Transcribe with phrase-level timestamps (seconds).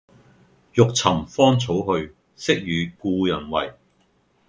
[0.73, 3.75] 欲尋芳草去，惜與故人違。